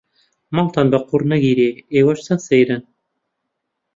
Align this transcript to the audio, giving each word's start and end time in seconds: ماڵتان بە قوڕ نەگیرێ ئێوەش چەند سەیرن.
ماڵتان 0.55 0.87
بە 0.91 0.99
قوڕ 1.07 1.21
نەگیرێ 1.31 1.69
ئێوەش 1.93 2.19
چەند 2.25 2.41
سەیرن. 2.47 2.81